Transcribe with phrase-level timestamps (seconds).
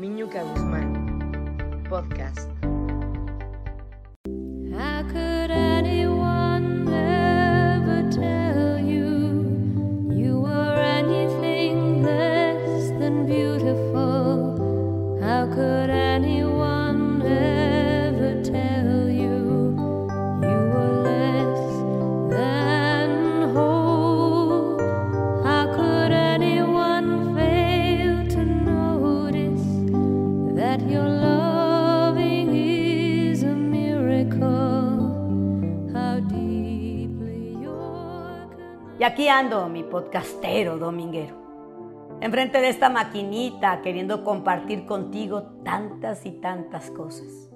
[0.00, 0.88] Miñuca Guzmán,
[1.88, 2.48] podcast.
[4.72, 15.18] How could anyone ever tell you you were anything less than beautiful?
[15.20, 16.51] How could anyone
[39.02, 41.34] Y aquí ando, mi podcastero dominguero,
[42.20, 47.50] enfrente de esta maquinita queriendo compartir contigo tantas y tantas cosas.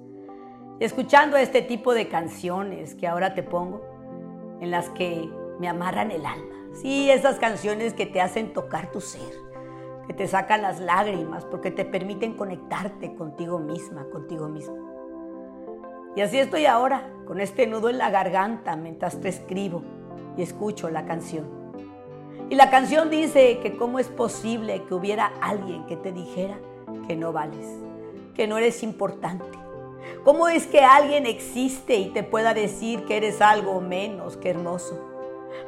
[0.77, 3.81] Y escuchando este tipo de canciones que ahora te pongo,
[4.59, 6.53] en las que me amarran el alma.
[6.73, 9.31] Sí, esas canciones que te hacen tocar tu ser,
[10.05, 14.75] que te sacan las lágrimas porque te permiten conectarte contigo misma, contigo mismo.
[16.13, 19.81] Y así estoy ahora, con este nudo en la garganta mientras te escribo
[20.37, 21.45] y escucho la canción.
[22.49, 26.57] Y la canción dice que cómo es posible que hubiera alguien que te dijera
[27.07, 27.67] que no vales,
[28.35, 29.45] que no eres importante.
[30.23, 34.99] ¿Cómo es que alguien existe y te pueda decir que eres algo menos que hermoso,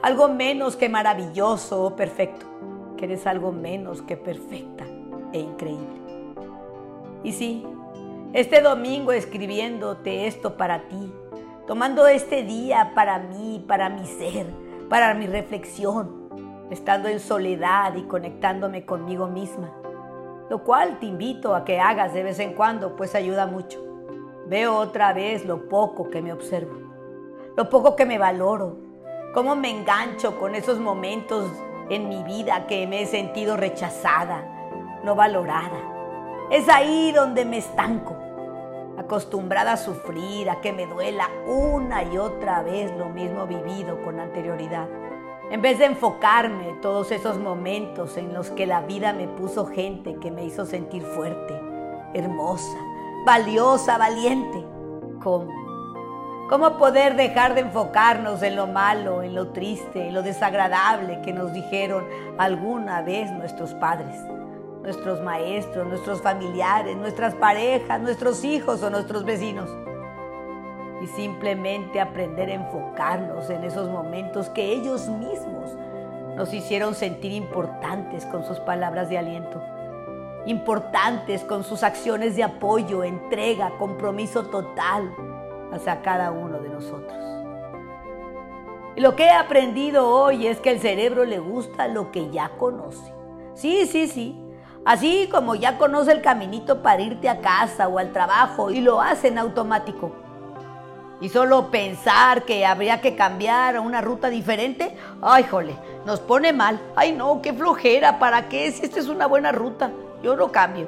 [0.02, 2.46] algo menos que maravilloso o perfecto,
[2.98, 4.86] que eres algo menos que perfecta
[5.34, 6.00] e increíble?
[7.24, 7.66] Y sí,
[8.34, 11.12] este domingo escribiéndote esto para ti,
[11.70, 14.48] tomando este día para mí, para mi ser,
[14.90, 19.72] para mi reflexión, estando en soledad y conectándome conmigo misma,
[20.50, 23.86] lo cual te invito a que hagas de vez en cuando, pues ayuda mucho.
[24.48, 26.74] Veo otra vez lo poco que me observo,
[27.56, 28.80] lo poco que me valoro,
[29.36, 31.52] cómo me engancho con esos momentos
[31.92, 34.44] en mi vida que me he sentido rechazada,
[35.04, 35.78] no valorada.
[36.50, 38.18] Es ahí donde me estanco,
[39.00, 44.20] acostumbrada a sufrir, a que me duela una y otra vez lo mismo vivido con
[44.20, 44.88] anterioridad.
[45.50, 49.66] En vez de enfocarme en todos esos momentos en los que la vida me puso
[49.68, 51.60] gente que me hizo sentir fuerte,
[52.14, 52.78] hermosa,
[53.26, 54.64] valiosa, valiente.
[55.24, 55.48] ¿Cómo?
[56.50, 61.32] ¿Cómo poder dejar de enfocarnos en lo malo, en lo triste, en lo desagradable que
[61.32, 62.04] nos dijeron
[62.38, 64.20] alguna vez nuestros padres,
[64.82, 69.70] nuestros maestros, nuestros familiares, nuestras parejas, nuestros hijos o nuestros vecinos?
[71.02, 75.72] Y simplemente aprender a enfocarnos en esos momentos que ellos mismos
[76.36, 79.62] nos hicieron sentir importantes con sus palabras de aliento
[80.46, 85.14] importantes con sus acciones de apoyo, entrega, compromiso total
[85.72, 87.14] hacia cada uno de nosotros.
[88.96, 93.14] Lo que he aprendido hoy es que el cerebro le gusta lo que ya conoce.
[93.54, 94.44] Sí, sí, sí.
[94.86, 99.02] Así como ya conoce el caminito para irte a casa o al trabajo y lo
[99.02, 100.12] hace en automático.
[101.22, 105.76] Y solo pensar que habría que cambiar a una ruta diferente, ay, jole,
[106.06, 106.80] nos pone mal.
[106.96, 108.72] Ay, no, qué flojera, ¿para qué?
[108.72, 109.92] Si esta es una buena ruta,
[110.24, 110.88] yo no cambio.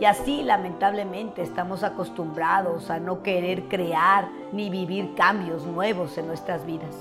[0.00, 6.64] Y así, lamentablemente, estamos acostumbrados a no querer crear ni vivir cambios nuevos en nuestras
[6.64, 6.94] vidas.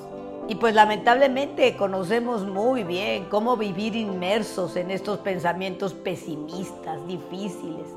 [0.49, 7.87] Y pues lamentablemente conocemos muy bien cómo vivir inmersos en estos pensamientos pesimistas, difíciles,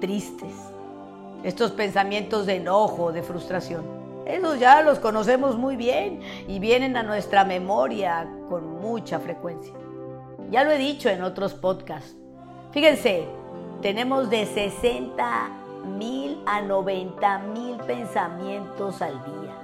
[0.00, 0.54] tristes.
[1.44, 3.84] Estos pensamientos de enojo, de frustración.
[4.24, 9.74] Esos ya los conocemos muy bien y vienen a nuestra memoria con mucha frecuencia.
[10.50, 12.16] Ya lo he dicho en otros podcasts.
[12.70, 13.26] Fíjense,
[13.82, 15.50] tenemos de 60
[15.98, 19.56] mil a 90 mil pensamientos al día.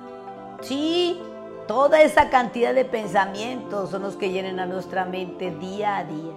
[0.60, 1.20] Sí,
[1.68, 6.32] toda esa cantidad de pensamientos son los que llenan a nuestra mente día a día.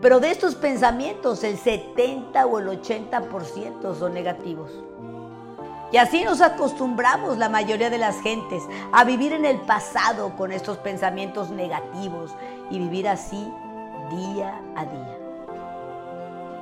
[0.00, 4.70] Pero de estos pensamientos el 70 o el 80% son negativos.
[5.90, 10.52] Y así nos acostumbramos la mayoría de las gentes a vivir en el pasado con
[10.52, 12.30] estos pensamientos negativos
[12.70, 13.52] y vivir así
[14.10, 15.18] día a día.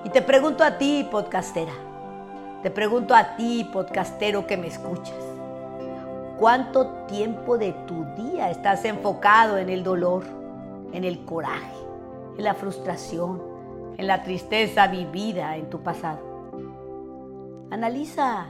[0.04, 1.72] Y te pregunto a ti, podcastera,
[2.62, 5.14] te pregunto a ti, podcastero que me escuchas,
[6.42, 10.24] ¿cuánto tiempo de tu día estás enfocado en el dolor,
[10.92, 11.76] en el coraje,
[12.36, 13.40] en la frustración,
[13.96, 16.18] en la tristeza vivida en tu pasado?
[17.70, 18.48] Analiza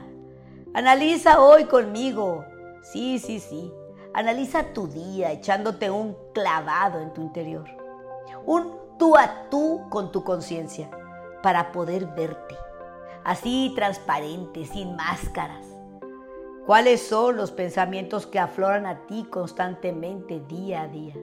[0.73, 2.43] Analiza hoy conmigo.
[2.81, 3.71] Sí, sí, sí.
[4.15, 7.69] Analiza tu día echándote un clavado en tu interior.
[8.47, 10.89] Un tú a tú con tu conciencia
[11.43, 12.57] para poder verte.
[13.23, 15.72] Así transparente, sin máscaras.
[16.65, 21.13] ¿Cuáles son los pensamientos que afloran a ti constantemente día a día?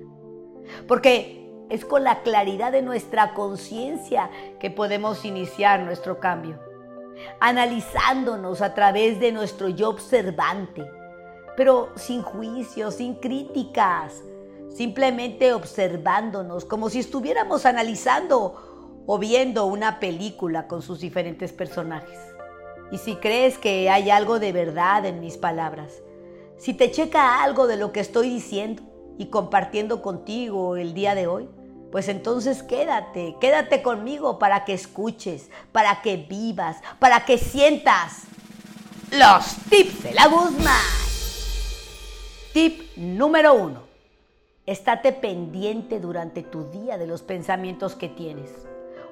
[0.87, 6.59] Porque es con la claridad de nuestra conciencia que podemos iniciar nuestro cambio.
[7.41, 10.85] Analizándonos a través de nuestro yo observante,
[11.57, 14.23] pero sin juicios, sin críticas,
[14.69, 22.30] simplemente observándonos como si estuviéramos analizando o viendo una película con sus diferentes personajes.
[22.93, 26.03] Y si crees que hay algo de verdad en mis palabras,
[26.59, 28.83] si te checa algo de lo que estoy diciendo
[29.19, 31.49] y compartiendo contigo el día de hoy,
[31.91, 38.25] pues entonces quédate, quédate conmigo para que escuches, para que vivas, para que sientas
[39.11, 41.01] los tips de la Guzmán.
[42.53, 43.83] Tip número uno.
[44.67, 48.51] Estate pendiente durante tu día de los pensamientos que tienes.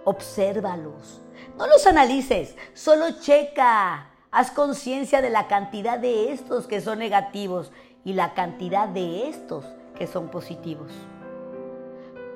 [0.08, 1.20] Obsérvalos.
[1.58, 4.08] No los analices, solo checa.
[4.31, 7.72] Haz conciencia de la cantidad de estos que son negativos
[8.06, 9.66] y la cantidad de estos
[9.99, 10.90] que son positivos.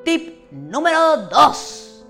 [0.05, 2.05] Tip número 2.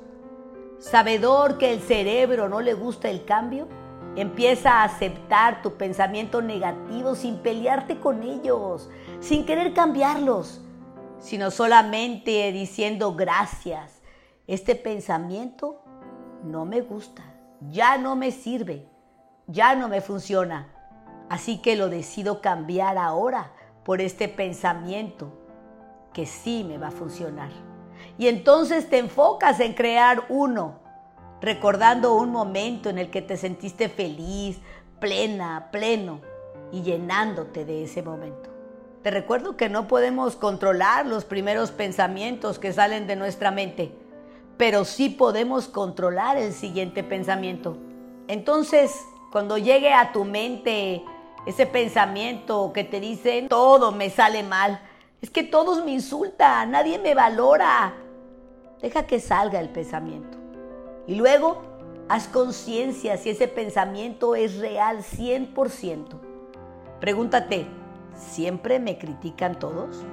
[0.80, 3.68] Sabedor que el cerebro no le gusta el cambio,
[4.16, 10.60] empieza a aceptar tu pensamiento negativo sin pelearte con ellos, sin querer cambiarlos,
[11.20, 14.01] sino solamente diciendo gracias.
[14.52, 15.82] Este pensamiento
[16.44, 17.22] no me gusta,
[17.70, 18.92] ya no me sirve
[19.46, 20.68] ya no me funciona.
[21.28, 23.52] Así que lo decido cambiar ahora
[23.84, 25.32] por este pensamiento
[26.12, 27.50] que sí me va a funcionar.
[28.18, 30.80] Y entonces te enfocas en crear uno,
[31.40, 34.60] recordando un momento en el que te sentiste feliz,
[35.00, 36.20] plena, pleno
[36.70, 38.50] y llenándote de ese momento.
[39.02, 43.96] Te recuerdo que no podemos controlar los primeros pensamientos que salen de nuestra mente,
[44.56, 47.76] pero sí podemos controlar el siguiente pensamiento.
[48.28, 48.94] Entonces,
[49.30, 51.04] cuando llegue a tu mente
[51.46, 54.80] ese pensamiento que te dice, todo me sale mal,
[55.20, 57.94] es que todos me insultan, nadie me valora.
[58.80, 60.38] Deja que salga el pensamiento.
[61.06, 61.62] Y luego
[62.08, 66.06] haz conciencia si ese pensamiento es real 100%.
[67.00, 67.66] Pregúntate,
[68.16, 70.04] ¿siempre me critican todos?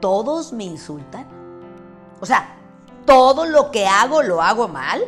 [0.00, 1.26] ¿Todos me insultan?
[2.20, 2.56] O sea,
[3.06, 5.02] ¿todo lo que hago lo hago mal?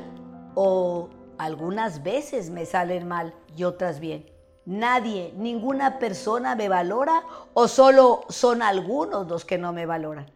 [0.54, 1.08] ¿O
[1.42, 4.30] algunas veces me salen mal y otras bien.
[4.64, 10.26] Nadie, ninguna persona me valora o solo son algunos los que no me valoran.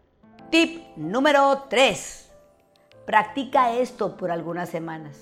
[0.50, 2.28] Tip número 3.
[3.04, 5.16] Practica esto por algunas semanas.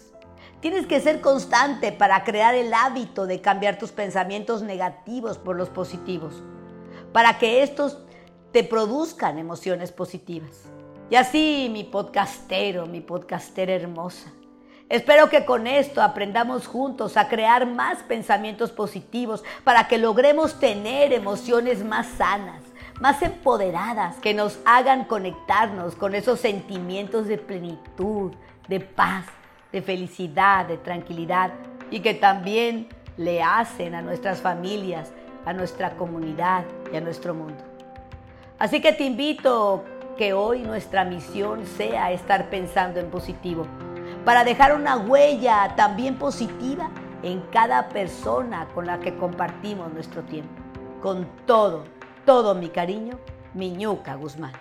[0.61, 5.69] Tienes que ser constante para crear el hábito de cambiar tus pensamientos negativos por los
[5.69, 6.43] positivos,
[7.13, 7.99] para que estos
[8.53, 10.63] te produzcan emociones positivas.
[11.11, 14.33] Y así, mi podcastero, mi podcastera hermosa,
[14.91, 21.15] Espero que con esto aprendamos juntos a crear más pensamientos positivos para que logremos tener
[21.15, 22.63] emociones más sanas,
[23.01, 28.33] más empoderadas, que nos hagan conectarnos con esos sentimientos de plenitud,
[28.69, 29.25] de paz,
[29.73, 31.53] de felicidad, de tranquilidad
[31.91, 35.13] y que también le hacen a nuestras familias,
[35.47, 37.65] a nuestra comunidad y a nuestro mundo.
[38.59, 39.85] Así que te invito
[40.17, 43.67] que hoy nuestra misión sea estar pensando en positivo
[44.25, 46.91] para dejar una huella también positiva
[47.23, 50.53] en cada persona con la que compartimos nuestro tiempo.
[51.03, 51.85] Con todo,
[52.25, 53.19] todo mi cariño,
[53.55, 54.53] Miñuca Guzmán.